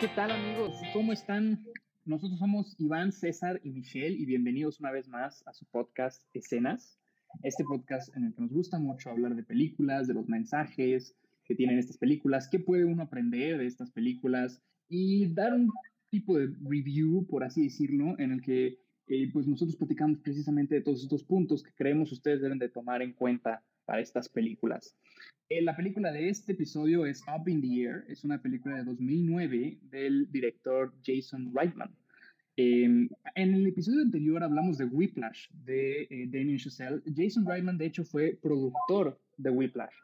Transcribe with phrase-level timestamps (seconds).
[0.00, 0.76] ¿Qué tal amigos?
[0.92, 1.66] ¿Cómo están?
[2.04, 7.00] Nosotros somos Iván, César y Michelle y bienvenidos una vez más a su podcast Escenas.
[7.42, 11.56] Este podcast en el que nos gusta mucho hablar de películas, de los mensajes que
[11.56, 15.68] tienen estas películas, qué puede uno aprender de estas películas y dar un
[16.10, 20.82] tipo de review, por así decirlo, en el que eh, pues nosotros platicamos precisamente de
[20.82, 24.94] todos estos puntos que creemos ustedes deben de tomar en cuenta para estas películas.
[25.48, 28.84] Eh, la película de este episodio es Up in the Air, es una película de
[28.84, 31.90] 2009 del director Jason Reitman.
[32.56, 37.00] Em, en el episodio anterior hablamos de Whiplash de eh, Damien Chazelle.
[37.16, 39.94] Jason Reitman, de hecho, fue productor de Whiplash.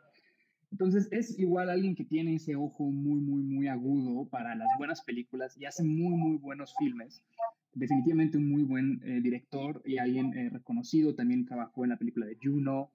[0.73, 5.03] Entonces es igual alguien que tiene ese ojo muy, muy, muy agudo para las buenas
[5.03, 7.23] películas y hace muy, muy buenos filmes.
[7.75, 11.15] Definitivamente un muy buen eh, director y alguien reconocido.
[11.15, 12.91] También trabajó en la película de Juno,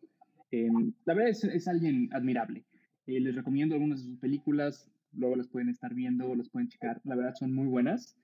[0.51, 2.65] Em, la verdad es, es alguien admirable.
[3.07, 7.01] Eh, les recomiendo algunas de sus películas, luego las pueden estar viendo, las pueden checar,
[7.03, 8.15] la verdad son muy buenas.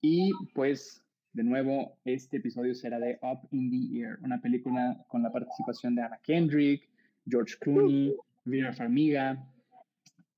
[0.00, 5.22] Y pues, de nuevo, este episodio será de Up in the Air, una película con
[5.22, 6.88] la participación de Anna Kendrick,
[7.26, 9.42] George Clooney, Vera Farmiga,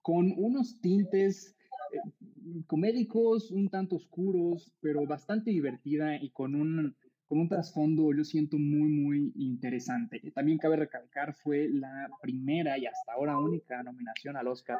[0.02, 1.56] con unos tintes
[1.92, 6.94] eh, comédicos un tanto oscuros, pero bastante divertida y con un
[7.28, 10.20] con un trasfondo, yo siento, muy, muy interesante.
[10.32, 14.78] También cabe recalcar, fue la primera y hasta ahora única nominación al Oscar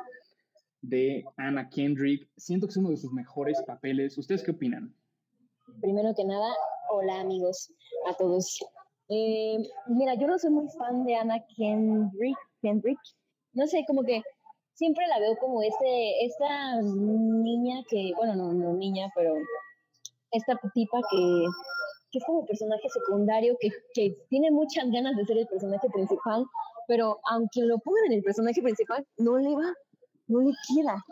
[0.81, 2.29] de Anna Kendrick.
[2.37, 4.17] Siento que es uno de sus mejores papeles.
[4.17, 4.95] ¿Ustedes qué opinan?
[5.81, 6.53] Primero que nada,
[6.91, 7.73] hola amigos,
[8.09, 8.59] a todos.
[9.09, 9.59] Eh,
[9.89, 12.99] mira, yo no soy muy fan de Anna Kendrick, Kendrick.
[13.53, 14.23] No sé, como que
[14.75, 19.35] siempre la veo como este, esta niña que, bueno, no, no niña, pero
[20.31, 21.45] esta tipa que
[22.11, 26.45] que es como personaje secundario, que, que tiene muchas ganas de ser el personaje principal,
[26.87, 29.73] pero aunque lo pongan en el personaje principal, no le va,
[30.29, 31.03] no le queda.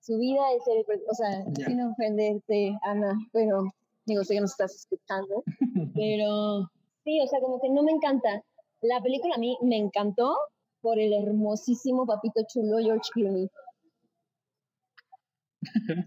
[0.00, 3.64] Su vida es ser el, o sea, sin ofenderte, Ana, pero
[4.06, 5.42] digo, sé que nos estás escuchando,
[5.94, 6.70] pero
[7.04, 8.42] sí, o sea, como que no me encanta.
[8.82, 10.36] La película a mí me encantó
[10.82, 13.48] por el hermosísimo papito chulo George Clooney.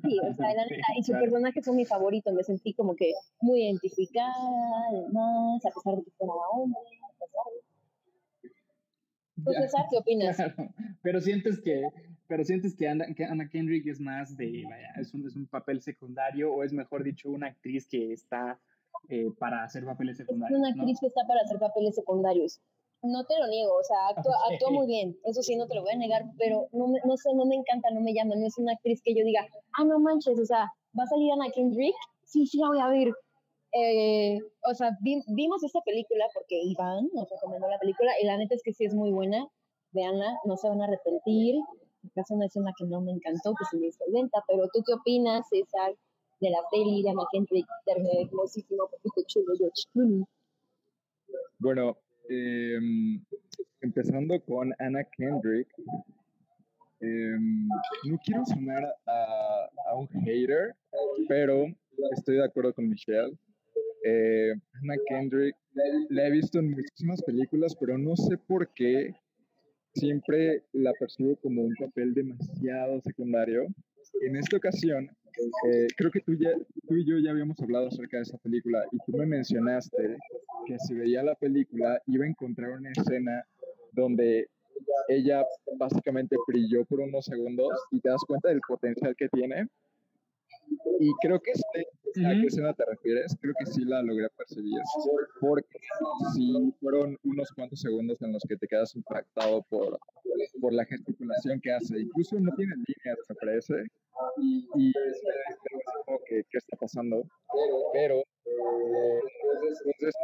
[0.04, 3.14] Sí, o sea, la neta, y su personaje fue mi favorito, me sentí como que
[3.42, 4.34] muy identificada,
[4.90, 7.62] además, a pesar de que fuera hombre, a pesar de...
[9.62, 10.38] César, ¿qué opinas?
[11.04, 11.84] Pero sientes que,
[12.28, 15.48] pero sientes que Anna, que Anna Kendrick es más de, vaya, es un, es un
[15.48, 18.60] papel secundario, o es mejor dicho, una actriz que está
[19.10, 20.60] eh, para hacer papeles secundarios.
[20.60, 22.60] Es una actriz que está para hacer papeles secundarios.
[23.04, 24.08] No te lo niego, o sea,
[24.62, 27.34] actúa, muy bien, eso sí, no te lo voy a negar, pero no, no sé,
[27.36, 29.46] no me encanta, no me llama, no es una actriz que yo diga,
[29.78, 32.90] ah, no manches, o sea, va a salir Anna Kendrick, sí, sí la voy a
[32.90, 33.14] ver.
[33.74, 38.56] Eh, o sea, vimos esta película porque Iván nos recomendó la película y la neta
[38.56, 39.48] es que sí es muy buena,
[39.92, 41.56] veanla, no se van a arrepentir,
[42.04, 44.82] en caso una escena que no me encantó, que se me hizo lenta, pero ¿tú
[44.86, 45.96] qué opinas, César,
[46.40, 50.28] de la peli de Anna Kendrick, hermosísimo, poquito chulo, George
[51.60, 51.98] Bueno,
[52.30, 53.22] Em,
[53.82, 55.68] empezando con Anna Kendrick,
[57.00, 57.68] em,
[58.06, 60.76] no quiero sonar a, un hater,
[61.28, 61.68] pero
[62.12, 63.38] estoy de acuerdo con Michelle.
[64.04, 65.56] Eh, Anna Kendrick
[66.10, 69.16] la he visto en muchísimas películas, pero no sé por qué
[69.94, 73.68] siempre la percibo como un papel demasiado secundario.
[74.22, 76.52] En esta ocasión, eh, creo que tú, ya,
[76.88, 80.18] tú y yo ya habíamos hablado acerca de esa película y tú me mencionaste
[80.66, 83.46] que si veía la película iba a encontrar una escena
[83.92, 84.50] donde
[85.08, 85.44] ella
[85.78, 89.68] básicamente brilló por unos segundos y te das cuenta del potencial que tiene.
[91.00, 94.80] Y creo que sé a qué escena te refieres, creo que sí la logré percibir,
[95.40, 95.80] porque
[96.34, 100.00] sí fueron unos cuantos segundos en los que te quedas impactado por,
[100.60, 102.00] por la gesticulación que hace.
[102.00, 103.76] Incluso no tiene líneas, me parece,
[104.42, 104.68] y,
[106.06, 107.24] como que, ¿qué está pasando?
[107.94, 109.20] Pero, eh,
[109.86, 110.16] entonces,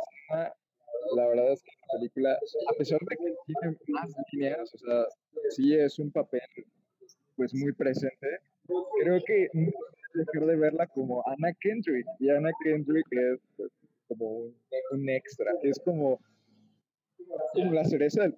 [1.15, 5.05] la verdad es que la película, a pesar de que tiene más líneas, o sea,
[5.49, 6.41] sí es un papel
[7.35, 8.39] pues muy presente,
[9.01, 9.49] creo que
[10.13, 13.71] dejar de verla como Anna Kendrick, y Anna Kendrick es pues,
[14.07, 14.53] como
[14.91, 16.19] un, extra, es como,
[17.53, 18.35] como la cereza del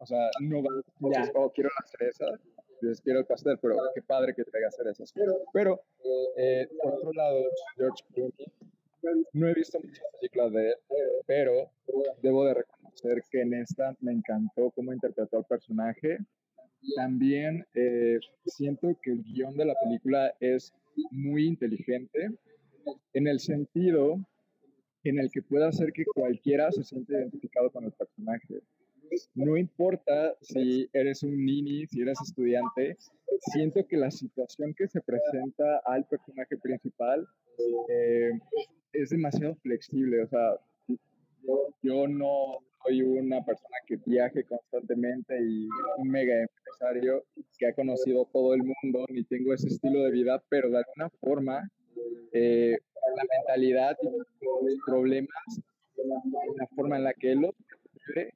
[0.00, 0.70] o sea, no va,
[1.12, 2.26] ya, oh, quiero la cereza,
[2.82, 5.12] les quiero el pastel, pero qué padre que traiga cerezas.
[5.52, 5.80] Pero,
[6.36, 7.44] eh, por otro lado,
[7.76, 8.46] George Clooney,
[9.32, 10.74] no he visto muchas películas de él,
[11.26, 11.70] pero
[12.22, 16.18] debo de reconocer que en esta me encantó cómo interpretó al personaje.
[16.96, 20.72] También eh, siento que el guion de la película es
[21.10, 22.30] muy inteligente
[23.12, 24.18] en el sentido
[25.04, 28.62] en el que puede hacer que cualquiera se siente identificado con el personaje.
[29.34, 32.96] no importa si eres un nini, si eres estudiante,
[33.52, 37.26] siento que la situación que se presenta al personaje principal
[37.88, 38.32] eh,
[38.92, 40.22] es demasiado flexible.
[40.22, 40.58] O sea,
[41.82, 45.68] yo no soy una persona que viaje constantemente y
[45.98, 47.24] un mega empresario
[47.58, 51.10] que ha conocido todo el mundo, ni tengo ese estilo de vida, pero de alguna
[51.20, 51.70] forma
[52.32, 52.76] eh,
[53.16, 55.28] la mentalidad y los problemas,
[56.56, 57.54] la forma en la que él lo
[58.06, 58.34] vive,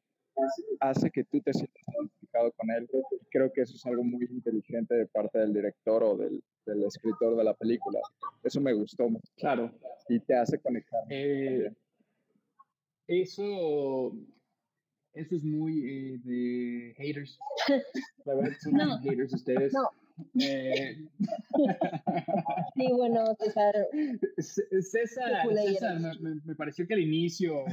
[0.80, 2.88] hace que tú te sientas identificado con él.
[3.30, 7.36] Creo que eso es algo muy inteligente de parte del director o del, del escritor
[7.36, 8.00] de la película.
[8.42, 9.08] Eso me gustó.
[9.36, 9.70] Claro.
[10.08, 11.00] Y te hace conectar.
[11.10, 11.70] Eh,
[13.08, 14.16] eso,
[15.14, 17.38] eso es muy eh, de haters.
[18.24, 18.98] La verdad, son No.
[19.00, 19.72] haters ustedes.
[19.72, 19.90] No.
[20.40, 20.96] Eh,
[22.74, 23.74] Sí, bueno, César,
[24.38, 25.42] César.
[25.54, 26.00] César
[26.44, 27.64] me, pareció que al inicio,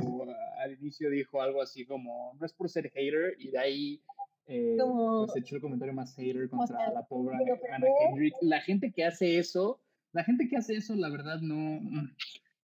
[0.58, 4.02] al inicio dijo algo así como, no es por ser hater, y de ahí
[4.48, 8.34] eh, Como- pues echó el comentario más hater contra sea, la pobre primero- Kendrick.
[8.42, 9.80] La gente que hace eso,
[10.14, 11.80] la gente que hace eso, la verdad, no,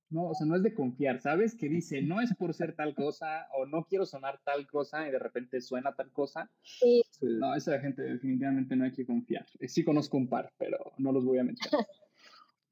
[0.09, 1.55] no, o sea, no es de confiar, ¿sabes?
[1.55, 5.11] Que dice, no es por ser tal cosa, o no quiero sonar tal cosa, y
[5.11, 6.49] de repente suena tal cosa.
[6.61, 7.03] sí.
[7.21, 9.45] No, esa gente definitivamente no hay que confiar.
[9.59, 11.87] Eh, Sí conozco un par, pero no los voy a mencionar.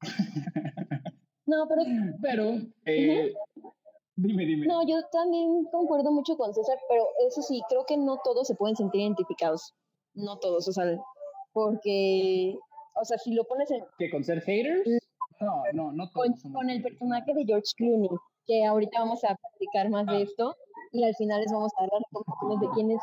[1.46, 1.82] no, pero
[2.20, 2.50] Pero,
[2.84, 3.32] eh,
[4.16, 4.66] dime, dime.
[4.66, 8.54] no, yo también concuerdo mucho con César, pero eso sí, creo que no todos se
[8.54, 9.74] pueden sentir identificados.
[10.14, 10.84] No todos, o sea,
[11.52, 12.54] porque,
[12.94, 14.88] o sea, si lo pones en, ¿Que con ser haters?
[15.44, 18.08] No, no, no todos con, con el personaje de George Clooney,
[18.46, 20.12] que ahorita vamos a platicar más Ah.
[20.12, 20.56] de esto,
[20.92, 23.00] y al final les vamos a dar recomendaciones de quiénes,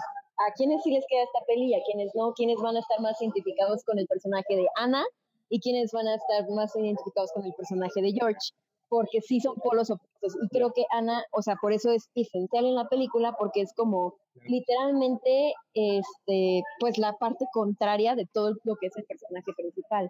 [0.48, 3.00] a quiénes sí les queda esta peli y a quiénes no, quiénes van a estar
[3.02, 5.04] más identificados con el personaje de Anna
[5.50, 8.52] y quiénes van a estar más identificados con el personaje de George,
[8.88, 10.36] porque sí son polos opuestos.
[10.42, 13.74] Y creo que Anna, o sea, por eso es esencial en la película, porque es
[13.74, 14.16] como
[14.46, 20.10] literalmente, este, pues la parte contraria de todo lo que es el personaje principal.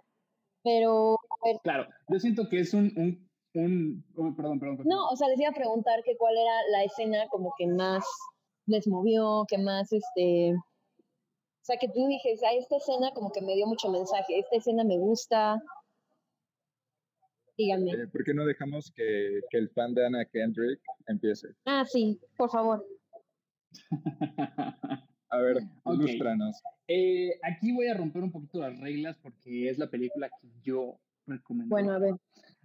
[0.64, 4.76] Pero, ver, Claro, yo siento que es un, un, un oh, perdón, perdón.
[4.78, 4.88] perdón.
[4.88, 8.04] No, o sea, les iba a preguntar que cuál era la escena como que más
[8.66, 13.40] les movió, que más, este, o sea, que tú dijes, a esta escena como que
[13.40, 15.62] me dio mucho mensaje, esta escena me gusta.
[17.56, 17.92] Díganme.
[17.92, 21.48] Eh, ¿Por qué no dejamos que, que el fan de Anna Kendrick empiece?
[21.64, 22.84] Ah, sí, por favor.
[25.32, 25.94] A ver, Ok.
[25.94, 26.62] ilústranos.
[26.86, 31.00] Eh, aquí voy a romper un poquito las reglas porque es la película que yo
[31.26, 31.70] recomiendo.
[31.74, 32.14] Bueno, a ver.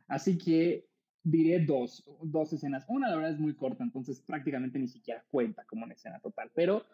[0.07, 0.85] Así que
[1.23, 2.85] diré dos, dos escenas.
[2.89, 6.51] Una, la verdad, es muy corta, entonces prácticamente ni siquiera cuenta como una escena total.
[6.53, 6.85] Pero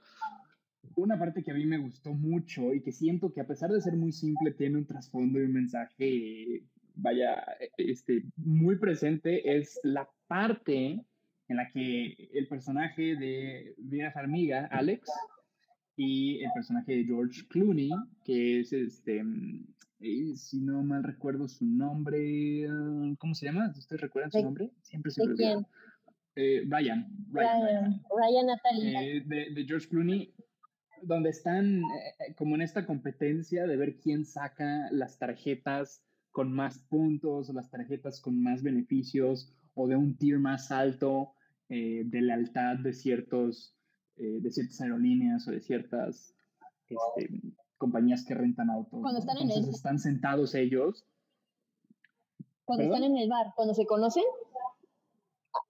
[0.95, 3.81] una parte que a mí me gustó mucho y que siento que a pesar de
[3.81, 7.43] ser muy simple, tiene un trasfondo y un mensaje, vaya,
[7.77, 11.03] este, muy presente, es la parte
[11.47, 15.09] en la que el personaje de Vera Farmiga, Alex,
[15.95, 17.91] y el personaje de George Clooney,
[18.23, 19.67] que es este, mm,
[19.99, 23.71] eh, si no mal recuerdo su nombre, ah, ¿cómo se llama?
[23.77, 24.71] ¿Ustedes recuerdan su ¿De- nombre?
[24.81, 25.67] Siempre se ¿De me olvida.
[26.35, 29.03] Eh, Ryan, Ryan, Ryan, Natalia.
[29.03, 30.33] eh, de, de George Clooney,
[31.03, 36.79] donde están eh, como en esta competencia de ver quién saca las tarjetas con más
[36.79, 41.33] puntos o las tarjetas con más beneficios o de un tier más alto
[41.69, 43.75] de lealtad de ciertos
[44.17, 46.35] eh, de ciertas aerolíneas o de ciertas
[46.87, 47.41] este,
[47.77, 49.01] compañías que rentan autos.
[49.01, 49.19] Cuando ¿no?
[49.19, 51.05] están en el- Entonces están sentados ellos
[52.65, 54.23] cuando están en el bar, cuando se conocen.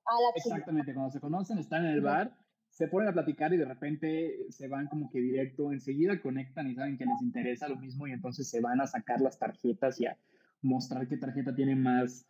[0.06, 2.38] A la que- Exactamente, cuando se conocen, están en el bar,
[2.70, 6.76] se ponen a platicar y de repente se van como que directo, enseguida conectan y
[6.76, 10.06] saben que les interesa lo mismo y entonces se van a sacar las tarjetas y
[10.06, 10.18] a
[10.62, 12.26] mostrar qué tarjeta tiene más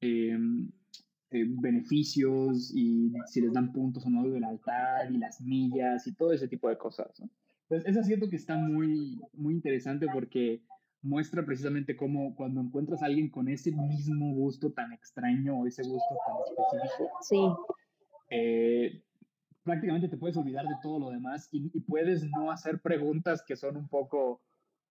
[0.00, 0.36] eh,
[1.30, 6.14] eh, beneficios y si les dan puntos o no de lealtad y las millas y
[6.14, 7.20] todo ese tipo de cosas.
[7.20, 7.28] ¿no?
[7.68, 10.62] Entonces, eso siento que está muy, muy interesante porque
[11.02, 15.82] muestra precisamente cómo cuando encuentras a alguien con ese mismo gusto tan extraño o ese
[15.82, 17.40] gusto tan específico, Sí,
[18.30, 19.02] eh,
[19.62, 23.54] prácticamente te puedes olvidar de todo lo demás y, y puedes no hacer preguntas que
[23.54, 24.40] son un poco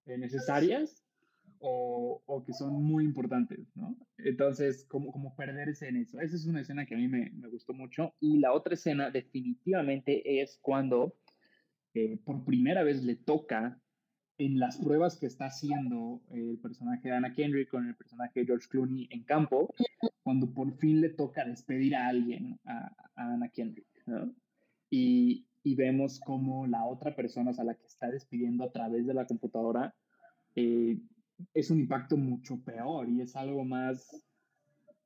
[0.05, 1.03] eh, necesarias
[1.59, 3.95] o, o que son muy importantes, ¿no?
[4.17, 6.19] Entonces, como, como perderse en eso.
[6.19, 8.13] Esa es una escena que a mí me, me gustó mucho.
[8.19, 11.15] Y la otra escena definitivamente es cuando
[11.93, 13.79] eh, por primera vez le toca
[14.37, 18.45] en las pruebas que está haciendo el personaje de Anna Kendrick con el personaje de
[18.45, 19.73] George Clooney en campo,
[20.21, 24.31] cuando por fin le toca despedir a alguien, a, a Anna Kendrick, ¿no?
[24.91, 29.07] Y, y vemos como la otra persona, o sea, la que está despidiendo a través
[29.07, 29.95] de la computadora,
[30.55, 30.97] eh,
[31.53, 34.23] es un impacto mucho peor y es algo más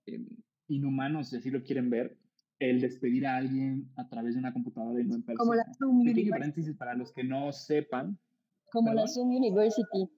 [0.05, 0.25] eh,
[0.67, 2.17] inhumano, si así lo quieren ver,
[2.59, 5.39] el despedir a alguien a través de una computadora y no en persona.
[5.39, 6.29] Como la Zoom Pequeño University.
[6.29, 8.17] paréntesis para los que no sepan.
[8.71, 9.07] Como la.
[9.07, 10.09] Zoom University.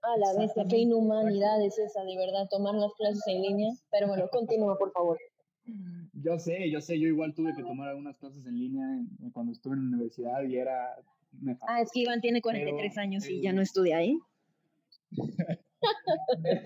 [0.00, 3.74] A la bestia, qué inhumanidad es esa, de verdad, tomar las clases en línea.
[3.90, 5.18] Pero bueno, continúa, por favor.
[6.14, 8.86] Yo sé, yo sé, yo igual tuve que tomar algunas clases en línea
[9.32, 10.96] cuando estuve en la universidad y era
[11.68, 14.18] Ah, es que Iván tiene 43 Pero, años y eh, ya no estudia ahí.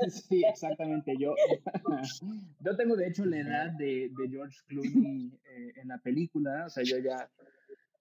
[0.09, 1.15] Sí, exactamente.
[1.19, 1.35] Yo,
[2.61, 6.71] yo tengo de hecho la edad de, de George Clooney eh, en la película, o
[6.71, 7.31] sea, yo ya,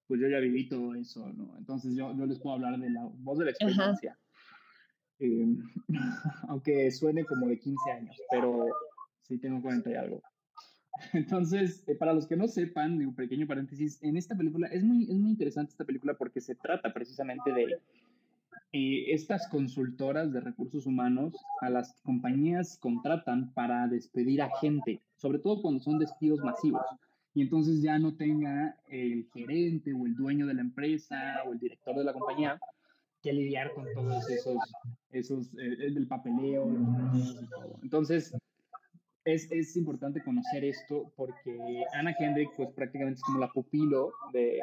[0.07, 1.57] pues yo ya viví todo eso, ¿no?
[1.57, 4.17] Entonces yo, yo les puedo hablar de la voz de la experiencia.
[5.19, 5.45] Eh,
[6.47, 8.67] aunque suene como de 15 años, pero
[9.21, 10.21] sí tengo 40 y algo.
[11.13, 15.03] Entonces, eh, para los que no sepan, digo, pequeño paréntesis, en esta película es muy,
[15.03, 17.79] es muy interesante esta película porque se trata precisamente de
[18.74, 25.01] eh, estas consultoras de recursos humanos a las que compañías contratan para despedir a gente,
[25.17, 26.86] sobre todo cuando son despidos masivos.
[27.33, 31.60] Y entonces ya no tenga el gerente o el dueño de la empresa o el
[31.60, 32.60] director de la compañía
[33.21, 34.57] que lidiar con todos esos,
[35.12, 36.67] esos eh, el papeleo,
[37.13, 37.79] y todo.
[37.83, 38.33] Entonces,
[39.25, 44.59] es, es importante conocer esto porque Anna Kendrick, pues prácticamente es como la pupilo de,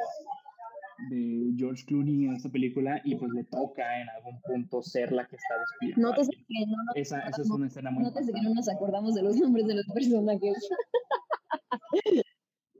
[1.09, 5.27] de George Clooney en esta película y pues le toca en algún punto ser la
[5.27, 6.07] que está despidiendo.
[6.07, 6.45] a Nótese alguien.
[6.47, 8.49] que no Esa, esa es una escena muy nótese que importante.
[8.49, 10.69] no nos acordamos de los nombres de los personajes.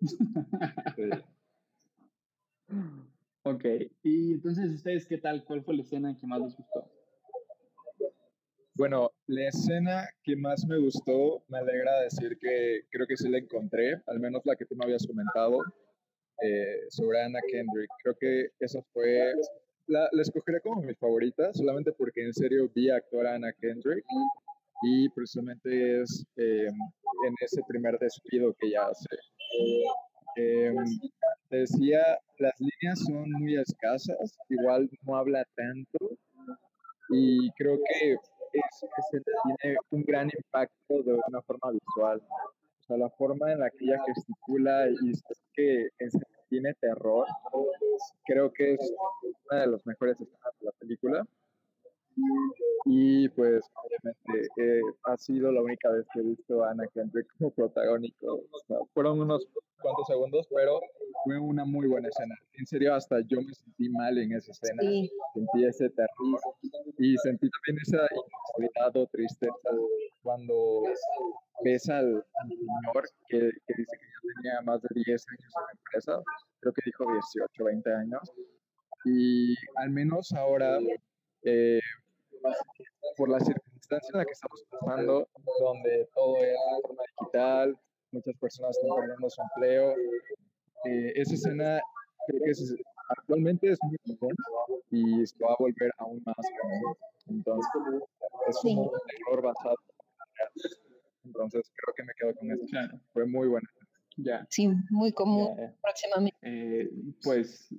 [3.44, 3.66] ok,
[4.04, 5.44] y entonces ustedes, ¿qué tal?
[5.46, 6.92] ¿Cuál fue la escena que más les gustó?
[8.80, 13.38] Bueno, la escena que más me gustó, me alegra decir que creo que sí la
[13.38, 15.60] encontré, al menos la que tú me habías comentado,
[16.42, 17.90] eh, sobre Anna Kendrick.
[18.02, 19.34] Creo que esa fue,
[19.88, 24.06] la, la escogeré como mi favorita, solamente porque en serio vi actuar a Anna Kendrick
[24.84, 29.10] y precisamente es eh, en ese primer despido que ella hace.
[31.50, 32.00] Te decía,
[32.38, 36.18] las líneas son muy escasas, igual no habla tanto
[37.10, 38.16] y creo que
[38.54, 39.24] es, es-
[39.62, 42.22] tiene un gran impacto de una forma visual.
[42.22, 45.90] O sea, la forma en la que ella gesticula y se que
[46.50, 47.28] tiene terror,
[48.26, 48.94] creo que es
[49.52, 51.28] una de las mejores escenas de la película.
[52.86, 57.28] Y pues, obviamente, eh, ha sido la única vez que he visto a Anna Kendrick
[57.38, 58.36] como protagónico.
[58.52, 59.46] O sea, fueron unos
[59.82, 60.80] cuantos segundos, pero
[61.24, 62.36] fue una muy buena escena.
[62.54, 66.40] En serio, hasta yo me sentí mal en esa escena Sí, sentí ese terror
[66.98, 69.70] y sentí también esa incomodidad o tristeza
[70.22, 70.84] cuando
[71.64, 75.66] ves al, al señor que, que dice que ya tenía más de 10 años en
[75.66, 76.24] la empresa,
[76.60, 78.32] creo que dijo 18, 20 años,
[79.06, 80.80] y al menos ahora,
[81.44, 81.80] eh,
[83.18, 85.28] por la circunstancia en la que estamos pasando,
[85.60, 87.80] donde todo es de forma digital,
[88.12, 89.96] muchas personas están perdiendo su empleo,
[90.86, 91.82] eh, esa escena
[92.28, 92.76] creo que es,
[93.18, 94.36] actualmente es muy común
[94.92, 96.96] y se va a volver aún más común.
[97.28, 97.72] Entonces,
[98.48, 99.76] es un terror basado.
[101.26, 102.66] Entonces, creo que me quedo con eso.
[102.70, 103.70] Claro, Fue muy buena.
[104.18, 104.46] ya.
[104.50, 105.76] sí, muy común ya, ya.
[105.82, 106.38] próximamente.
[106.42, 106.90] Eh,
[107.24, 107.70] pues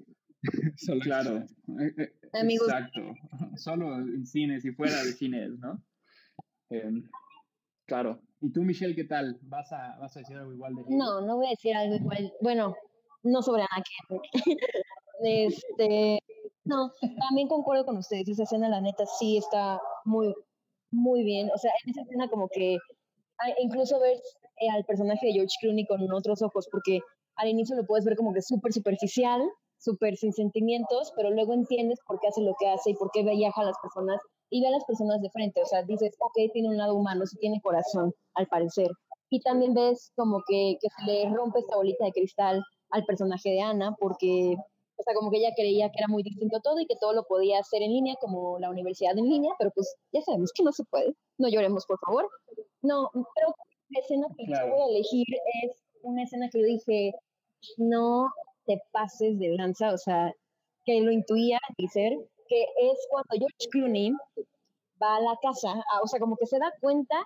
[0.77, 2.69] Solo claro, eh, eh, Amigos.
[2.69, 3.01] exacto.
[3.57, 5.83] Solo en cines y fuera de cines, ¿no?
[6.71, 7.09] Em,
[7.87, 8.21] claro.
[8.41, 9.39] ¿Y tú, Michelle, qué tal?
[9.43, 12.33] ¿Vas a, vas a decir algo igual de No, no voy a decir algo igual.
[12.41, 12.75] Bueno,
[13.23, 14.33] no sobre Ana Kendrick.
[15.23, 16.19] Este,
[16.65, 16.93] no,
[17.29, 18.27] también concuerdo con ustedes.
[18.27, 20.35] Esa escena, la neta, sí está muy,
[20.91, 21.51] muy bien.
[21.55, 22.79] O sea, en esa escena como que
[23.59, 24.17] incluso ver
[24.61, 27.01] eh, al personaje de George Clooney con otros ojos, porque
[27.37, 29.43] al inicio lo puedes ver como que súper superficial,
[29.81, 33.23] súper sin sentimientos, pero luego entiendes por qué hace lo que hace y por qué
[33.23, 34.21] viaja a las personas
[34.51, 35.63] y ve a las personas de frente.
[35.63, 38.91] O sea, dices, ok, tiene un lado humano, sí tiene corazón, al parecer.
[39.31, 43.51] Y también ves como que, que se le rompe esta bolita de cristal al personaje
[43.51, 44.57] de Ana, porque,
[44.97, 47.25] o sea, como que ella creía que era muy distinto todo y que todo lo
[47.25, 50.73] podía hacer en línea, como la universidad en línea, pero pues ya sabemos que no
[50.73, 51.15] se puede.
[51.39, 52.29] No lloremos, por favor.
[52.83, 53.21] No, que
[53.91, 54.67] la escena que Claro.
[54.67, 55.27] yo voy a elegir
[55.63, 57.13] es una escena que yo dije,
[57.79, 58.27] no
[58.67, 60.33] te pases de lanza, o sea,
[60.85, 62.13] que lo intuía al ser,
[62.49, 64.13] que es cuando George Clooney
[65.03, 67.17] va a la casa, o sea, como que se da cuenta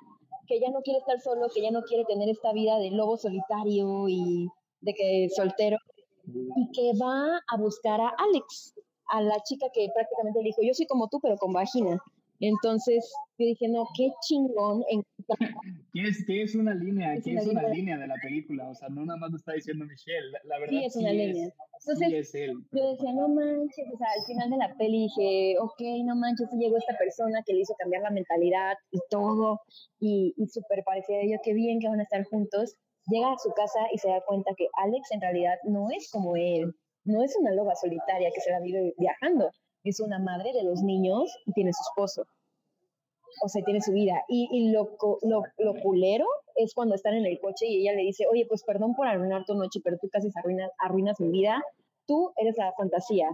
[0.46, 3.16] que ya no quiere estar solo, que ya no quiere tener esta vida de lobo
[3.16, 4.48] solitario y
[4.80, 5.78] de que soltero,
[6.26, 8.74] y que va a buscar a Alex,
[9.08, 11.98] a la chica que prácticamente le dijo, yo soy como tú, pero con vagina.
[12.40, 14.82] Entonces, yo dije, no, qué chingón
[15.92, 17.14] ¿Qué es, qué es una línea?
[17.14, 17.74] Es ¿Qué es una línea.
[17.74, 18.68] línea de la película?
[18.70, 20.30] O sea, no nada más lo está diciendo Michelle.
[20.32, 21.46] La, la verdad Sí, es una línea.
[21.48, 21.52] sí
[21.86, 22.52] Entonces, es él.
[22.72, 26.48] Yo decía, no manches, o sea, al final de la peli dije, ok, no manches,
[26.58, 29.60] llegó esta persona que le hizo cambiar la mentalidad y todo,
[30.00, 32.76] y, y súper parecía yo, qué bien que van a estar juntos.
[33.06, 36.36] llega a su casa y se da cuenta que Alex en realidad no es como
[36.36, 36.72] él,
[37.04, 39.50] no es una loba solitaria que se la vive viajando,
[39.84, 42.26] es una madre de los niños y tiene su esposo.
[43.42, 44.22] O sea, tiene su vida.
[44.28, 46.26] Y, y lo, lo, lo, culero
[46.56, 49.44] es cuando están en el coche y ella le dice, oye, pues perdón por arruinar
[49.44, 51.62] tu noche, pero tú casi arruinas, arruinas mi vida.
[52.06, 53.28] Tú eres la fantasía.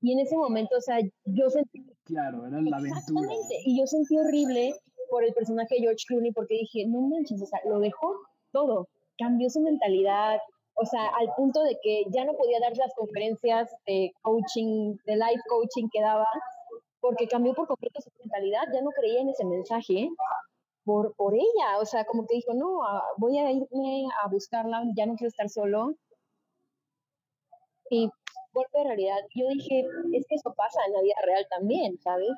[0.00, 1.82] Y en ese momento, o sea, yo sentí...
[2.04, 2.98] Claro, era la aventura.
[2.98, 3.56] Exactamente.
[3.64, 4.74] Y yo sentí horrible
[5.08, 8.14] por el personaje de George Clooney porque dije, no manches, o sea, lo dejó
[8.52, 8.88] todo.
[9.16, 10.38] Cambió su mentalidad,
[10.74, 15.16] o sea, al punto de que ya no podía dar las conferencias de coaching, de
[15.16, 16.26] life coaching que daba,
[17.00, 20.08] porque cambió por completo su mentalidad, ya no creía en ese mensaje
[20.84, 22.80] por, por ella, o sea, como que dijo, no,
[23.18, 25.94] voy a irme a buscarla, ya no quiero estar solo.
[27.90, 28.10] Y
[28.52, 32.30] golpe de realidad, yo dije, es que eso pasa en la vida real también, ¿sabes?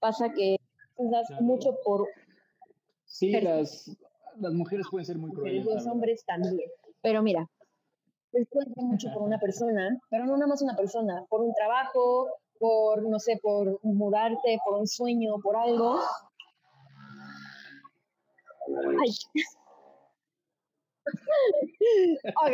[0.00, 0.56] Pasa que
[0.96, 2.08] das mucho por...
[3.04, 3.96] Sí, las,
[4.38, 5.64] las mujeres pueden ser muy crueles.
[5.64, 6.70] Los hombres también.
[7.00, 7.48] Pero mira,
[8.32, 13.02] de mucho por una persona, pero no nada más una persona, por un trabajo, por,
[13.02, 15.98] no sé, por mudarte, por un sueño, por algo.
[19.00, 19.10] Ay.
[22.44, 22.52] ok,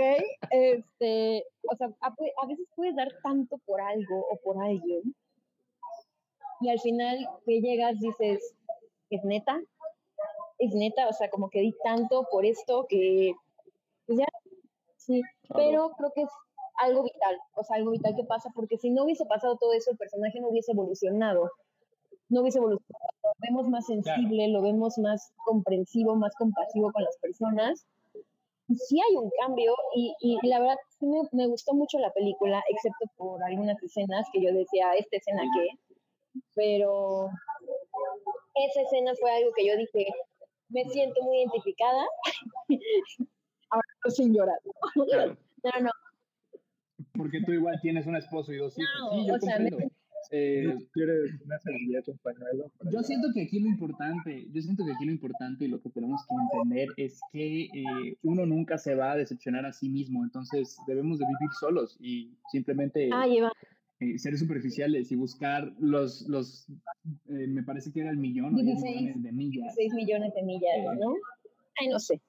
[0.50, 5.14] este, o sea, a, a, veces puedes dar tanto por algo o por alguien
[6.60, 8.54] y al final que llegas dices,
[9.10, 9.60] ¿es neta?
[10.58, 11.08] ¿Es neta?
[11.08, 13.34] O sea, como que di tanto por esto que
[14.06, 14.26] pues ya
[15.06, 15.22] Sí,
[15.54, 16.30] pero creo que es
[16.80, 19.90] algo vital, o sea, algo vital que pasa, porque si no hubiese pasado todo eso,
[19.90, 21.50] el personaje no hubiese evolucionado,
[22.30, 27.16] no hubiese evolucionado, lo vemos más sensible, lo vemos más comprensivo, más compasivo con las
[27.18, 27.86] personas.
[28.66, 32.62] Sí hay un cambio y, y la verdad sí me, me, gustó mucho la película,
[32.70, 37.28] excepto por algunas escenas que yo decía, esta escena qué, pero
[38.54, 40.06] esa escena fue algo que yo dije,
[40.70, 42.06] me siento muy identificada
[44.08, 44.58] sin llorar.
[45.64, 45.90] No, no.
[47.16, 49.10] Porque tú igual tienes un esposo y dos hijos.
[49.12, 49.78] sí, yo comprendo.
[50.30, 51.58] Eh, ¿Quieres una
[52.90, 55.90] Yo siento que aquí lo importante, yo siento que aquí lo importante y lo que
[55.90, 60.24] tenemos que entender es que eh, uno nunca se va a decepcionar a sí mismo,
[60.24, 63.26] entonces debemos de vivir solos y simplemente ah,
[64.00, 66.66] eh, ser superficiales y buscar los, los
[67.26, 69.74] me parece que era el millón 16, millones de millas.
[69.76, 71.14] 6 millones de millas, ¿no?
[71.80, 72.20] Ay, no sé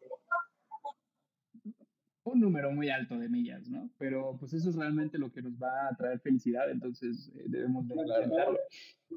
[2.26, 3.90] un número muy alto de millas, ¿no?
[3.98, 7.88] Pero pues eso es realmente lo que nos va a traer felicidad, entonces eh, debemos
[7.88, 8.60] de intentarlo.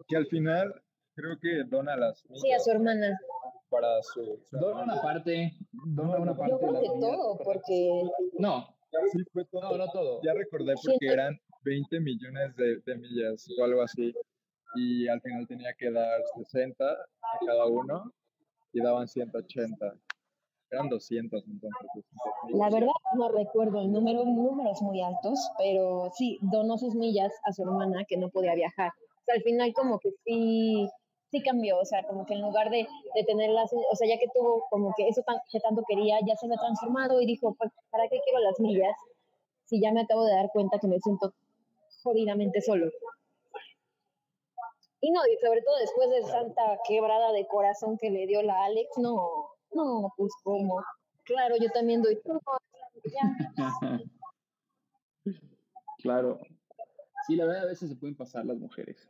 [0.06, 0.82] Que al final
[1.14, 2.42] creo que dona las millas.
[2.42, 3.18] Sí, a su hermana.
[3.70, 4.40] Para su...
[4.52, 6.52] dona una parte, dona una parte.
[6.52, 8.02] Yo creo que todo, porque...
[8.38, 8.74] No.
[9.12, 9.62] Sí, fue todo.
[9.62, 10.20] No, no todo.
[10.22, 14.14] Ya recordé porque eran 20 millones de, de millas o algo así.
[14.76, 18.12] Y al final tenía que dar 60 a cada uno
[18.72, 19.94] y daban 180.
[20.70, 22.04] Eran 200 entonces.
[22.50, 27.52] La verdad no recuerdo el número, números muy altos, pero sí, donó sus millas a
[27.52, 28.90] su hermana que no podía viajar.
[28.90, 30.88] O sea, al final como que sí,
[31.30, 34.28] sí cambió, o sea, como que en lugar de, de tenerlas, o sea, ya que
[34.34, 37.70] tuvo como que eso que tanto quería, ya se me ha transformado y dijo, pues,
[37.90, 38.96] ¿para qué quiero las millas?
[39.64, 41.32] Si ya me acabo de dar cuenta que me siento
[42.02, 42.90] jodidamente solo.
[45.00, 48.64] Y no, y sobre todo después de santa quebrada de corazón que le dio la
[48.64, 50.82] Alex, no, no, pues como,
[51.24, 52.40] claro, yo también doy todo.
[55.98, 56.40] claro.
[57.26, 59.08] Sí, la verdad a veces se pueden pasar las mujeres.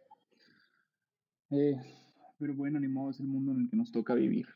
[1.51, 1.77] Eh,
[2.39, 4.47] pero bueno, ni modo, es el mundo en el que nos toca vivir.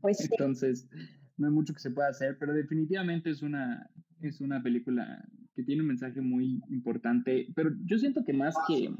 [0.00, 0.28] Pues sí.
[0.30, 0.88] Entonces,
[1.36, 3.88] no hay mucho que se pueda hacer, pero definitivamente es una,
[4.20, 7.48] es una película que tiene un mensaje muy importante.
[7.54, 8.94] Pero yo siento que más que,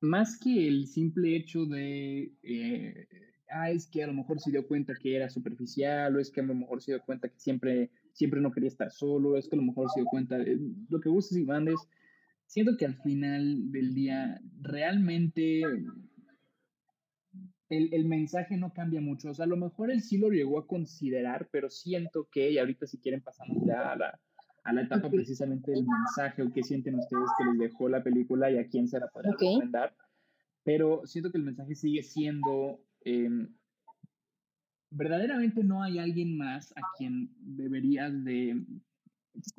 [0.00, 3.08] más que el simple hecho de eh,
[3.50, 6.40] ah, es que a lo mejor se dio cuenta que era superficial, o es que
[6.40, 9.56] a lo mejor se dio cuenta que siempre, siempre no quería estar solo, es que
[9.56, 11.76] a lo mejor se dio cuenta de lo que gustes y mandes.
[12.46, 15.62] Siento que al final del día realmente
[17.68, 19.30] el, el, mensaje no cambia mucho.
[19.30, 22.58] O sea, a lo mejor él sí lo llegó a considerar, pero siento que, y
[22.58, 24.20] ahorita si quieren pasamos ya a la,
[24.66, 28.50] a la etapa precisamente del mensaje o qué sienten ustedes que les dejó la película
[28.50, 29.94] y a quién se la podrá recomendar.
[30.64, 33.46] Pero siento que el mensaje sigue siendo Em,
[34.90, 38.66] verdaderamente no hay alguien más a quien deberías de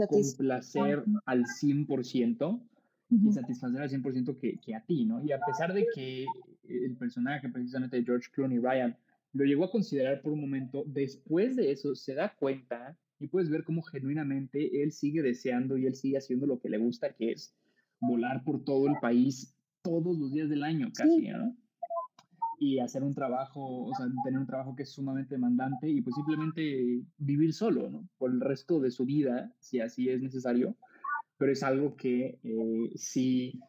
[0.09, 2.61] complacer al 100%
[3.09, 5.23] y satisfacer al 100% que, que a ti, ¿no?
[5.23, 6.25] Y a pesar de que
[6.67, 8.97] el personaje precisamente de George Clooney, Ryan,
[9.31, 13.49] lo llegó a considerar por un momento, después de eso se da cuenta y puedes
[13.49, 17.31] ver cómo genuinamente él sigue deseando y él sigue haciendo lo que le gusta, que
[17.31, 17.55] es
[18.01, 21.55] volar por todo el país todos los días del año, casi, ¿no?
[22.59, 26.15] Y hacer un trabajo, o sea, tener un trabajo que es sumamente demandante y pues
[26.15, 28.07] simplemente vivir solo, ¿no?
[28.17, 30.75] Por el resto de su vida, si así es necesario,
[31.37, 33.59] pero es algo que eh, sí,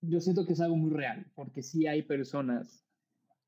[0.00, 2.84] yo siento que es algo muy real, porque sí hay personas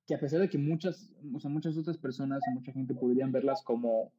[0.07, 3.31] que a pesar de que muchas, o sea, muchas otras personas o mucha gente podrían
[3.31, 4.13] verlas como,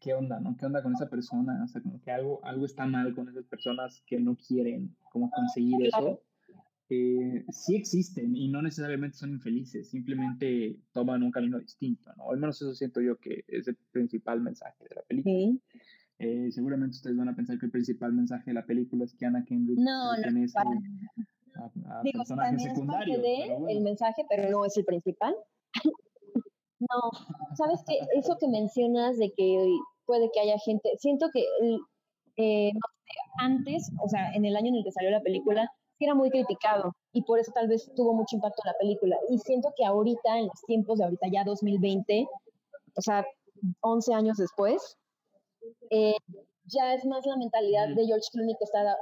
[0.00, 0.56] ¿qué onda, no?
[0.56, 1.62] ¿Qué onda con esa persona?
[1.62, 5.30] O sea, como que algo, algo está mal con esas personas que no quieren como
[5.30, 6.20] conseguir eso.
[6.88, 12.30] Eh, sí existen y no necesariamente son infelices, simplemente toman un camino distinto, ¿no?
[12.30, 15.58] Al menos eso siento yo que es el principal mensaje de la película.
[16.18, 19.26] Eh, seguramente ustedes van a pensar que el principal mensaje de la película es que
[19.26, 20.22] Anna Kendrick no, no,
[21.88, 23.20] a, Digo, personajes secundarios.
[23.68, 25.34] El mensaje, pero no es el principal.
[26.78, 27.10] no,
[27.56, 29.66] sabes que eso que mencionas de que
[30.04, 31.44] puede que haya gente, siento que
[32.36, 32.72] eh,
[33.38, 35.68] antes, o sea, en el año en el que salió la película,
[36.04, 39.16] era muy criticado y por eso tal vez tuvo mucho impacto en la película.
[39.30, 42.26] Y siento que ahorita, en los tiempos de ahorita ya 2020,
[42.96, 43.24] o sea,
[43.80, 44.96] 11 años después,
[45.90, 46.16] eh,
[46.64, 48.96] ya es más la mentalidad de George Clooney que, está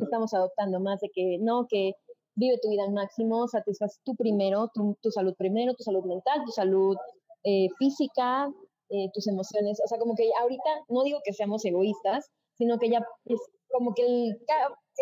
[0.00, 1.92] estamos adoptando, más de que no, que
[2.34, 6.40] vive tu vida al máximo, satisface tú primero, tu, tu salud primero, tu salud mental,
[6.44, 6.96] tu salud
[7.44, 8.48] eh, física,
[8.90, 9.80] eh, tus emociones.
[9.84, 13.92] O sea, como que ahorita no digo que seamos egoístas, sino que ya es como
[13.94, 14.04] que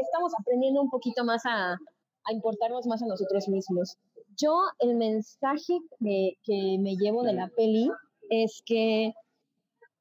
[0.01, 3.97] estamos aprendiendo un poquito más a, a, importarnos más a nosotros mismos.
[4.37, 7.91] Yo, el mensaje que, que me llevo de la peli
[8.29, 9.15] es que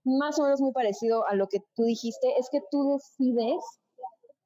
[0.03, 3.63] más o menos muy parecido a lo que tú dijiste, es que tú decides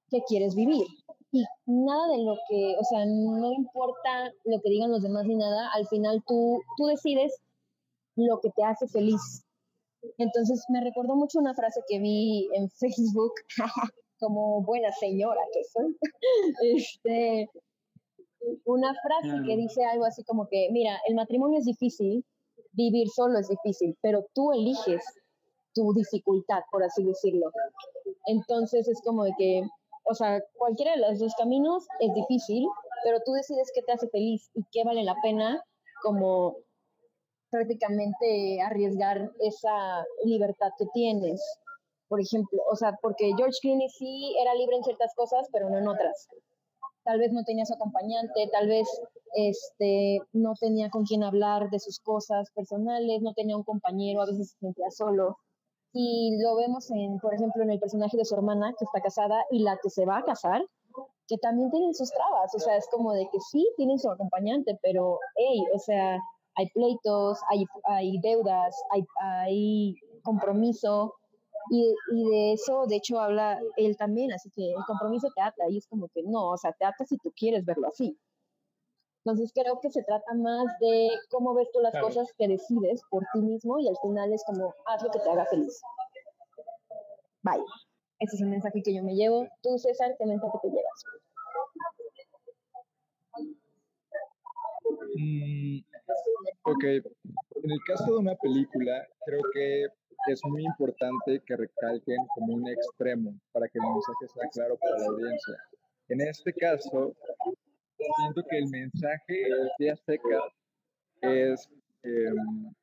[0.10, 0.86] que quieres vivir.
[1.32, 5.36] Y nada de lo que, o sea, no importa lo que digan los demás ni
[5.36, 7.40] nada, al final tú, tú decides
[8.16, 9.46] lo que te hace feliz.
[10.18, 13.34] Entonces me recordó mucho una frase que vi en Facebook,
[14.20, 15.98] como buena señora que soy,
[16.64, 17.50] este,
[18.66, 22.24] una frase que dice algo así como que, mira, el matrimonio es difícil,
[22.74, 25.04] vivir solo es difícil, pero tú eliges
[25.74, 27.52] tu dificultad, por así decirlo.
[28.26, 29.64] Entonces es como de que,
[30.04, 32.66] o sea, cualquiera de los dos caminos es difícil,
[33.04, 35.64] pero tú decides qué te hace feliz y qué vale la pena
[36.04, 36.56] como
[37.50, 41.42] prácticamente arriesgar esa libertad que tienes.
[42.10, 45.78] Por ejemplo, o sea, porque George Clooney sí era libre en ciertas cosas, pero no
[45.78, 46.28] en otras.
[47.04, 48.88] Tal vez no tenía su acompañante, tal vez
[49.34, 54.26] este, no tenía con quién hablar de sus cosas personales, no tenía un compañero, a
[54.26, 55.38] veces se sentía solo.
[55.94, 59.44] Y lo vemos, en, por ejemplo, en el personaje de su hermana, que está casada,
[59.52, 60.62] y la que se va a casar,
[61.28, 62.54] que también tienen sus trabas.
[62.56, 66.20] O sea, es como de que sí, tienen su acompañante, pero, hey, o sea,
[66.56, 71.14] hay pleitos, hay, hay deudas, hay, hay compromiso.
[71.70, 75.70] Y, y, de eso, de hecho, habla él también, así que el compromiso te ata,
[75.70, 78.18] y es como que no, o sea, te ata si tú quieres verlo así.
[79.26, 83.24] Entonces creo que se trata más de cómo ves tú las cosas que decides por
[83.34, 85.82] ti mismo y al final es como haz lo que te haga feliz.
[87.44, 87.64] Bye.
[88.20, 89.48] Ese es el mensaje que yo me llevo.
[89.62, 91.04] Tú, César, ¿qué mensaje te llevas?
[95.16, 95.80] Mm,
[96.64, 99.86] ok, en el caso de una película, creo que
[100.28, 104.98] es muy importante que recalquen como un extremo para que el mensaje sea claro para
[104.98, 105.56] la audiencia.
[106.10, 107.16] En este caso,
[108.18, 109.48] siento que el mensaje
[109.80, 110.40] de seca
[111.22, 111.70] es
[112.04, 112.74] em,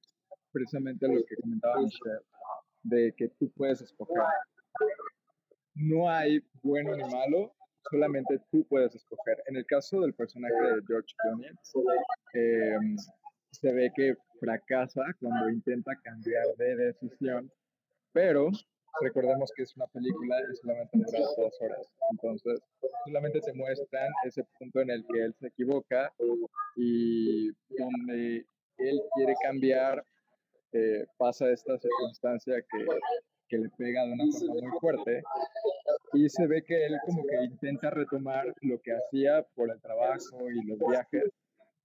[0.53, 2.21] precisamente lo que comentaba Michelle,
[2.85, 4.23] de que tú puedes escoger.
[5.75, 7.53] No hay bueno ni malo,
[7.91, 9.43] solamente tú puedes escoger.
[9.47, 11.51] En el caso del personaje de George Clooney,
[12.35, 12.97] em,
[13.61, 17.51] se ve que fracasa cuando intenta cambiar de decisión,
[18.13, 18.51] pero
[19.01, 21.87] recordemos que es una película y solamente dura dos horas.
[22.11, 22.61] Entonces,
[23.05, 26.13] solamente te muestran ese punto en el que él se equivoca
[26.77, 28.47] y donde
[28.79, 30.05] él quiere cambiar,
[30.73, 32.87] eh, pasa esta circunstancia que,
[33.49, 35.23] que le pega de una forma muy fuerte
[36.13, 40.51] y se ve que él como que intenta retomar lo que hacía por el trabajo
[40.51, 41.31] y los viajes,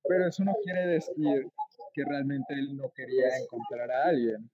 [0.08, 1.48] pero eso no quiere decir
[1.94, 4.50] que realmente él no quería encontrar a alguien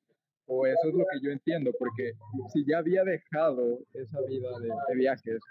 [0.47, 2.13] o eso es lo que yo entiendo, porque
[2.53, 5.41] si ya había dejado esa vida de, viajes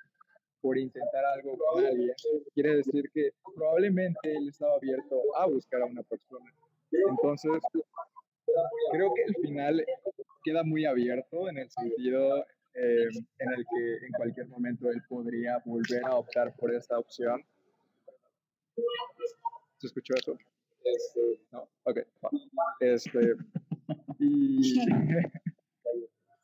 [0.62, 2.14] por intentar algo con alguien,
[2.54, 6.50] quiere decir que probablemente él estaba abierto a buscar a una persona.
[6.90, 7.62] Entonces,
[8.90, 9.84] creo que el final
[10.42, 15.58] queda muy abierto en el sentido eh, en el que en cualquier momento él podría
[15.64, 17.44] volver a optar por esta opción.
[19.86, 20.36] ¿Se escuchó eso?
[20.82, 21.98] Este, no, ok.
[22.80, 23.36] Este,
[24.18, 24.74] y,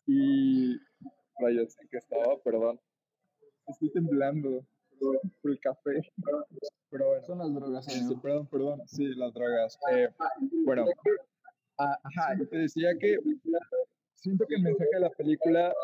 [0.07, 0.77] y
[1.41, 2.41] rayos, ¿en qué estaba?
[2.45, 2.79] Perdón.
[3.67, 4.65] Estoy temblando
[5.01, 5.19] por,
[5.51, 6.01] el café.
[6.89, 7.25] pero bueno.
[7.25, 9.77] Son las drogas, este, perdón, perdón, sí, las drogas.
[9.91, 10.09] Eh,
[10.65, 10.85] bueno,
[11.79, 13.19] ah, ajá, te decía que
[14.15, 15.75] siento que el mensaje de la película,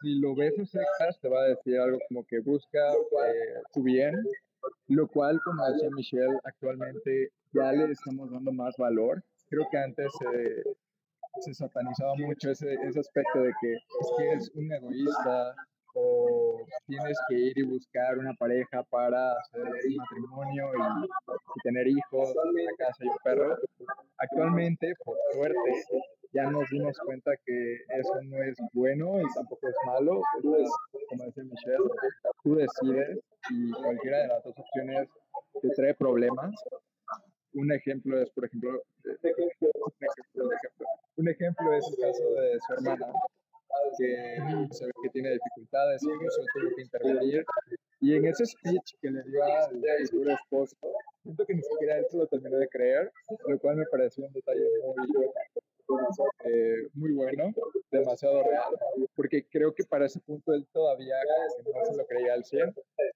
[0.00, 4.14] si lo ves a te va a decir algo como que busca eh, tu bien,
[4.88, 9.22] lo cual, como decía Michelle, actualmente ya le estamos dando más valor.
[9.48, 10.12] Creo que antes
[11.40, 15.54] se satanizaba mucho ese, ese aspecto de que es que eres un egoísta
[15.98, 22.34] o tienes que ir y buscar una pareja para hacer un matrimonio y, tener hijos,
[22.44, 23.56] una casa y un perro.
[24.18, 25.84] Actualmente, por suerte,
[26.32, 30.20] ya nos dimos cuenta que eso no es bueno y tampoco es malo.
[30.36, 30.70] Entonces,
[31.08, 31.90] como decía Michelle,
[32.44, 33.18] tú decides
[33.50, 35.08] y cualquiera de las dos opciones
[35.62, 36.54] te trae problemas.
[37.54, 40.50] Un ejemplo es, por ejemplo, un ejemplo,
[41.16, 43.12] un ejemplo es el caso de su hermana,
[43.98, 44.38] que
[44.70, 47.44] se ve que tiene dificultades, incluso tuvo que intervenir.
[48.00, 50.76] Y en ese speech que le dio al futuro esposo,
[51.22, 53.10] siento que ni siquiera él se lo terminó de creer,
[53.46, 55.26] lo cual me pareció un detalle muy,
[56.44, 57.52] eh, muy bueno,
[57.90, 58.76] demasiado real,
[59.14, 61.16] porque creo que para ese punto él todavía
[61.64, 62.74] no se lo creía al 100.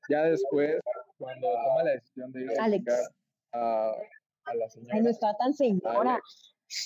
[0.08, 0.80] Ya después,
[1.18, 3.00] cuando toma la decisión de ir a buscar
[3.52, 3.92] a,
[4.44, 4.94] a, la señora.
[4.94, 6.20] Ay, no está tan señora.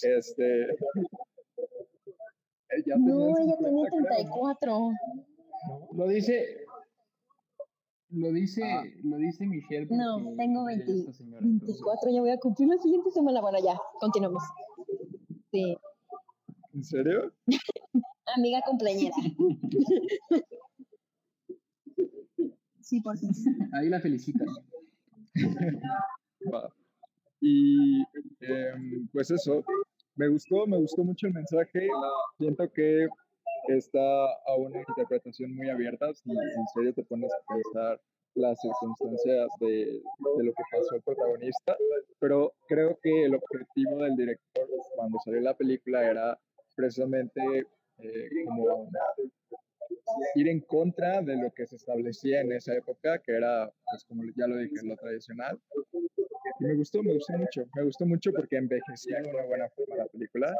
[0.02, 0.68] este.
[2.98, 4.90] No, ella tenía 34.
[5.92, 6.58] Lo dice,
[8.10, 8.84] lo dice, ah.
[9.02, 9.86] lo dice Michelle.
[9.90, 10.92] No, tengo 20,
[11.40, 13.40] 24, ya voy a cumplir la siguiente semana.
[13.40, 14.42] Bueno, ya, continuamos.
[15.52, 17.32] ¿En serio?
[18.36, 19.14] Amiga cumpleañera.
[22.80, 23.28] sí, por sí.
[23.72, 24.48] Ahí la felicitan.
[27.46, 28.02] Y
[28.40, 29.62] em, pues eso,
[30.16, 31.88] me gustó, me gustó mucho el mensaje.
[32.38, 33.08] Siento que
[33.68, 36.12] está a una interpretación muy abierta.
[36.14, 38.00] Si en serio te pones a pensar
[38.34, 41.76] las circunstancias de, de, lo que pasó el protagonista,
[42.18, 46.38] pero creo que el objetivo del director cuando salió la película era
[46.74, 47.40] precisamente
[47.98, 48.88] eh, como
[50.34, 54.24] ir en contra de lo que se establecía en esa época, que era, pues como
[54.36, 55.60] ya lo dije, lo tradicional.
[56.60, 59.83] Y me gustó, me gustó mucho, me gustó mucho porque envejecía de una buena forma
[59.96, 60.54] la película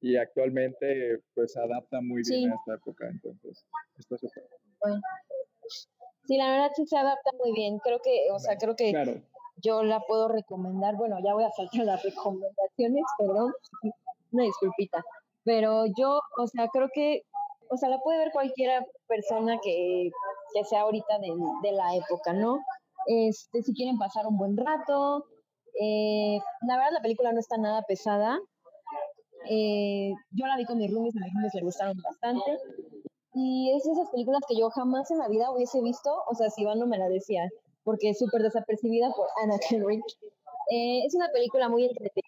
[0.00, 3.66] y actualmente pues adapta muy bien a esta época, entonces
[3.98, 4.48] está súper.
[4.80, 5.00] Bueno.
[6.26, 7.78] Sí, la verdad sí se adapta muy bien.
[7.80, 8.92] Creo que, o sea, creo que
[9.56, 10.96] yo la puedo recomendar.
[10.96, 13.52] Bueno, ya voy a saltar las recomendaciones, perdón,
[14.32, 15.02] una disculpita.
[15.44, 17.22] Pero yo, o sea, creo que,
[17.68, 20.10] o sea, la puede ver cualquier persona que,
[20.54, 22.60] que sea ahorita de, de, la época, ¿no?
[23.06, 25.24] Este, si quieren pasar un buen rato.
[25.80, 28.38] Eh, la verdad, la película no está nada pesada.
[29.52, 32.56] Eh, yo la vi con mis roomies, a mis roomies le gustaron bastante.
[33.34, 36.62] Y es esas películas que yo jamás en la vida hubiese visto, o sea, si
[36.62, 37.48] Iván no me la decía,
[37.82, 40.04] porque es súper desapercibida por Anna Kendrick.
[40.70, 42.22] Eh, es una película muy entretenida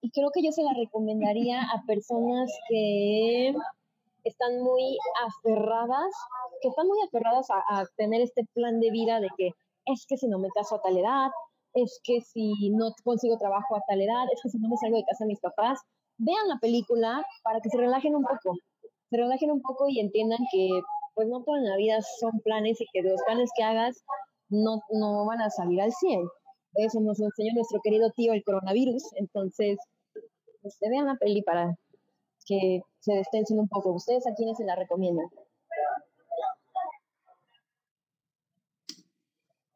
[0.00, 3.54] y creo que yo se la recomendaría a personas que
[4.24, 6.12] están muy aferradas,
[6.60, 9.50] que están muy aferradas a, a tener este plan de vida de que
[9.86, 11.30] es que si no me caso a tal edad,
[11.74, 14.96] es que si no consigo trabajo a tal edad, es que si no me salgo
[14.96, 15.78] de casa a mis papás,
[16.18, 18.56] vean la película para que se relajen un poco,
[19.10, 20.68] se relajen un poco y entiendan que
[21.14, 24.04] pues no toda la vida son planes y que los planes que hagas
[24.48, 26.22] no, no van a salir al 100.
[26.74, 29.02] Eso nos enseñó nuestro querido tío el coronavirus.
[29.16, 29.78] Entonces,
[30.60, 31.76] pues, vean la peli para
[32.46, 33.92] que se despensen un poco.
[33.92, 35.26] ¿Ustedes a quiénes se la recomiendan?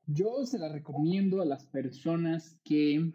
[0.07, 3.12] Yo se la recomiendo a las personas que,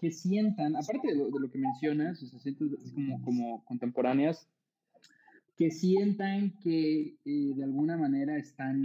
[0.00, 4.48] que sientan, aparte de lo, que mencionas, o sea, sienten como, como contemporáneas,
[5.56, 8.82] que sientan que eh, de alguna manera están,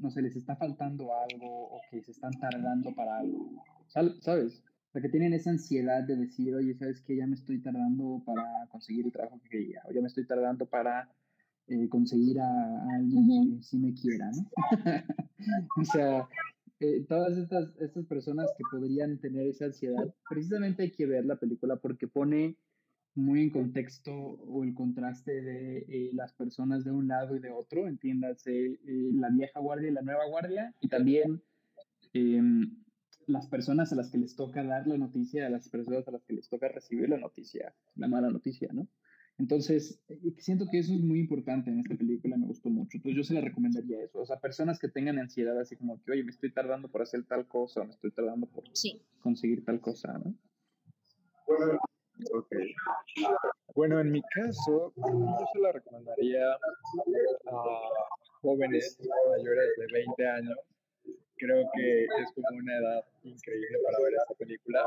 [0.00, 4.62] no sé, les está faltando algo o que se están tardando para algo, ¿sabes?
[4.88, 7.16] O sea, que tienen esa ansiedad de decir, oye, ¿sabes qué?
[7.16, 10.64] Ya me estoy tardando para conseguir el trabajo que quería, o ya me estoy tardando
[10.66, 11.10] para
[11.66, 14.50] eh, conseguir a, alguien que sí me quiera, ¿no?
[15.80, 16.28] o sea,
[16.84, 21.36] eh, todas estas, estas personas que podrían tener esa ansiedad, precisamente hay que ver la
[21.36, 22.56] película porque pone
[23.14, 27.50] muy en contexto o el contraste de eh, las personas de un lado y de
[27.50, 28.78] otro, entiéndase eh,
[29.14, 31.40] la vieja guardia y la nueva guardia, y también
[32.12, 32.76] em,
[33.26, 36.24] las personas a las que les toca dar la noticia, a las personas a las
[36.24, 38.88] que les toca recibir la noticia, la mala noticia, ¿no?
[39.38, 40.00] Entonces,
[40.38, 42.98] siento que eso es muy importante en esta película, me gustó mucho.
[42.98, 44.20] Entonces, yo se le recomendaría eso.
[44.20, 47.24] O sea, personas que tengan ansiedad, así como que, oye, me estoy tardando por hacer
[47.24, 48.64] tal cosa, o me estoy tardando por
[49.20, 50.34] conseguir tal cosa, ¿no?
[52.32, 52.54] Ok.
[53.74, 57.62] Bueno, en mi caso, yo se la recomendaría a
[58.40, 58.98] jóvenes
[59.36, 60.58] mayores de 20 años
[61.36, 64.86] creo que es como una edad increíble para ver esta película.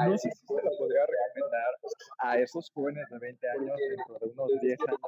[0.00, 1.74] No sé si se la podría recomendar
[2.18, 5.00] a esos jóvenes de 20 años dentro de unos 10 años,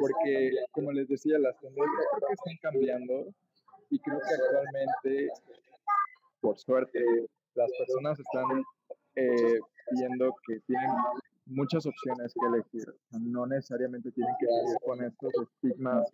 [0.00, 3.26] porque como les decía, las tendencias creo que están cambiando
[3.90, 5.28] y creo que actualmente,
[6.40, 7.00] por suerte,
[7.54, 8.64] las personas están
[9.16, 9.58] eh,
[9.92, 10.90] viendo que tienen
[11.46, 12.94] muchas opciones que elegir.
[13.10, 16.12] No necesariamente tienen que vivir con estos estigmas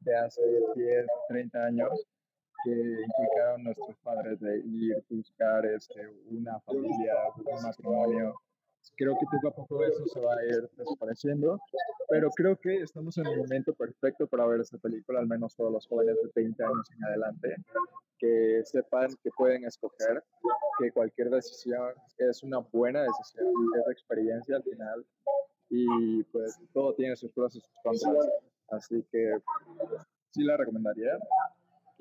[0.00, 0.42] de hace
[0.74, 2.06] 10, 30 años
[2.64, 8.34] que implicaron nuestros padres de ir, buscar este, una familia, un matrimonio.
[8.96, 11.58] Creo que poco a poco eso se va a ir desapareciendo,
[12.08, 15.72] pero creo que estamos en el momento perfecto para ver esta película, al menos todos
[15.72, 17.56] los jóvenes de 20 años en adelante,
[18.18, 20.22] que sepan que pueden escoger,
[20.78, 23.46] que cualquier decisión es una buena decisión,
[23.80, 25.06] es experiencia al final,
[25.70, 28.28] y pues todo tiene sus pros y sus contras.
[28.68, 29.38] Así que
[30.32, 31.18] sí la recomendaría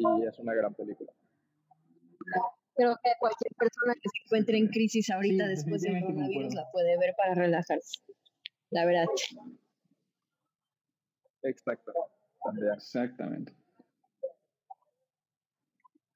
[0.02, 1.12] y es una gran película.
[2.76, 6.98] Creo que cualquier persona que se encuentre en crisis ahorita después del coronavirus la puede
[6.98, 8.00] ver para relajarse.
[8.70, 9.06] La verdad.
[11.44, 11.94] Exacto.
[12.76, 13.54] Exactamente.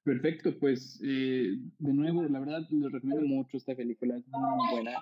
[0.02, 5.00] Perfecto, pues eh, de nuevo, la verdad les recomiendo mucho esta película, es muy buena.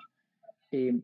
[0.71, 0.99] Eh,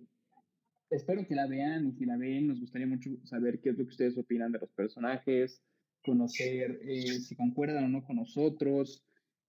[0.90, 3.86] espero que la vean y si la ven, nos gustaría mucho saber qué es lo
[3.86, 5.62] que ustedes opinan de los personajes,
[6.04, 9.04] conocer eh, si concuerdan o no con nosotros.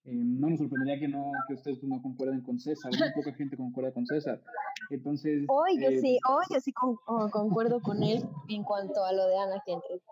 [0.05, 3.57] Eh, no nos sorprendería que no que ustedes no concuerden con César, muy poca gente
[3.57, 4.43] concuerda con César.
[4.91, 6.73] Entonces, hoy yo eh, sí, hoy yo sí
[7.31, 10.03] concuerdo con él en cuanto a lo de Ana Kendrick.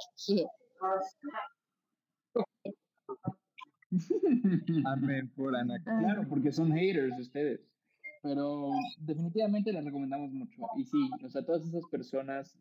[4.85, 5.83] Amén por Ana.
[5.83, 7.61] Claro, porque son haters ustedes.
[8.23, 10.63] Pero definitivamente les recomendamos mucho.
[10.77, 12.57] Y sí, o sea, todas esas personas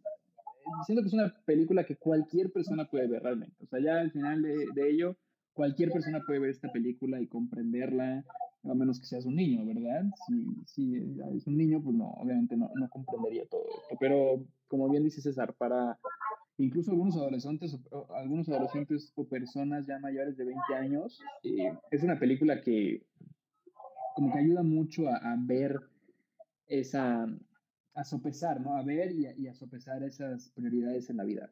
[0.85, 3.63] siento que es una película que cualquier persona puede ver realmente.
[3.63, 5.17] O sea, ya al final de, de ello,
[5.53, 8.23] cualquier persona puede ver esta película y comprenderla,
[8.63, 10.05] a menos que seas un niño, ¿verdad?
[10.27, 10.95] Si, si
[11.35, 13.97] es un niño, pues no, obviamente no, no comprendería todo esto.
[13.99, 15.97] Pero como bien dice César, para
[16.57, 17.77] incluso algunos adolescentes,
[18.15, 23.03] algunos adolescentes o personas ya mayores de 20 años, eh, es una película que
[24.15, 25.79] como que ayuda mucho a, a ver
[26.67, 27.27] esa,
[27.99, 28.77] a sopesar, ¿no?
[28.77, 31.51] A ver y a, sopesar esas prioridades en la vida.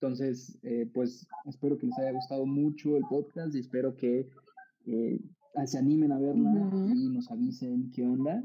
[0.00, 4.28] Entonces, eh, pues espero que les haya gustado mucho el podcast y espero que
[4.86, 5.18] eh,
[5.64, 6.50] se animen a verla
[6.94, 8.44] y nos avisen qué onda.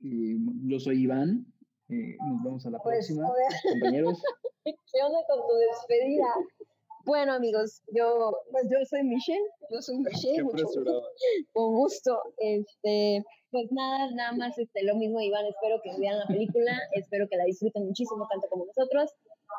[0.00, 1.46] yo soy Iván.
[1.88, 3.28] Eh, nos vemos a la pues, próxima,
[3.72, 4.22] compañeros.
[4.64, 6.26] ¿Qué onda con tu despedida?
[7.04, 10.42] Bueno, amigos, yo, pues yo soy Michelle, yo soy Michelle.
[11.52, 12.20] con gusto.
[12.38, 17.28] Este, pues nada, nada más este, lo mismo, Iván, espero que vean la película, espero
[17.28, 19.10] que la disfruten muchísimo, tanto como nosotros.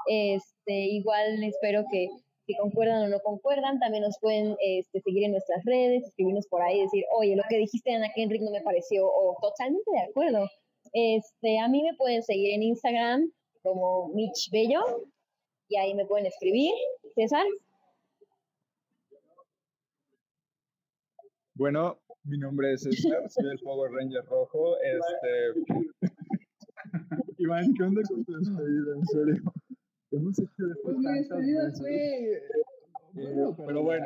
[0.07, 2.09] Este, igual espero que,
[2.47, 6.61] que concuerdan o no concuerdan, también nos pueden este, seguir en nuestras redes, escribirnos por
[6.61, 10.47] ahí, decir, oye, lo que dijiste Ana Kenrick no me pareció, o totalmente de acuerdo.
[10.93, 13.31] Este, a mí me pueden seguir en Instagram
[13.63, 14.81] como Mitch Bello,
[15.67, 16.73] y ahí me pueden escribir.
[17.15, 17.45] César.
[21.53, 24.75] Bueno, mi nombre es César, soy el Power Ranger rojo.
[24.81, 25.81] Este...
[27.37, 28.95] Iván, ¿qué onda con tu despedida?
[28.95, 29.53] En serio.
[30.11, 30.51] Hemos hecho
[30.83, 32.33] Pues mi despedida fue.
[32.33, 32.41] Eh,
[33.13, 34.05] bueno, pero, bueno.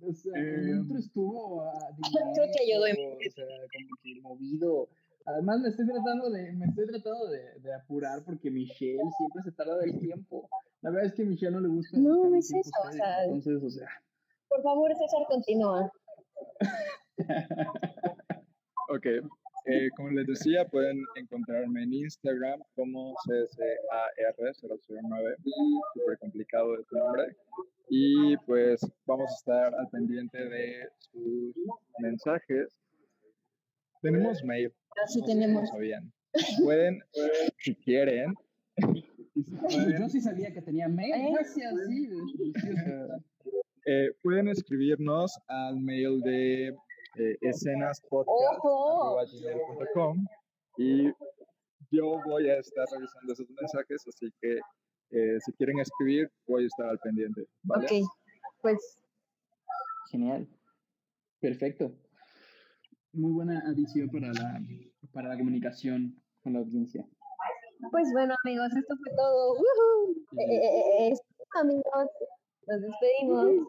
[0.00, 1.64] O sea, el otro estuvo.
[2.34, 2.96] Creo que ayudó en.
[2.96, 4.88] O sea, como que movido.
[5.24, 9.52] Además me estoy tratando de, me estoy tratando de, de, apurar porque Michelle siempre se
[9.52, 10.48] tarda del tiempo.
[10.80, 11.96] La verdad es que a Michelle no le gusta.
[11.96, 13.24] No, es eso, o sea.
[13.24, 13.88] Entonces, o sea.
[14.48, 15.92] Por favor, César, continúa.
[18.88, 19.06] Ok.
[19.66, 25.36] Eh, como les decía, pueden encontrarme en Instagram como CSAR009,
[25.94, 27.36] súper complicado de nombre.
[27.88, 31.54] Y pues vamos a estar al pendiente de sus
[32.00, 32.76] mensajes.
[34.00, 34.74] Tenemos mail.
[35.04, 35.68] Así ah, tenemos.
[35.68, 36.12] Sabían.
[36.64, 37.00] Pueden,
[37.58, 38.34] si quieren.
[39.98, 41.12] Yo sí sabía que tenía mail.
[41.14, 41.30] ¿Eh?
[41.34, 42.08] Gracias, sí.
[43.84, 50.24] Eh, pueden escribirnos al mail de eh, escenaspodcast.com
[50.78, 51.06] y
[51.90, 54.60] yo voy a estar revisando esos mensajes, así que
[55.10, 57.44] eh, si quieren escribir, voy a estar al pendiente.
[57.64, 57.86] ¿vale?
[57.86, 57.92] Ok,
[58.62, 59.00] pues.
[60.10, 60.48] Genial.
[61.40, 61.92] Perfecto.
[63.12, 64.60] Muy buena adición para la,
[65.12, 67.06] para la comunicación con la audiencia.
[67.90, 69.56] Pues bueno, amigos, esto fue todo.
[70.38, 71.12] Eh,
[71.60, 72.08] amigos,
[72.66, 73.68] nos despedimos.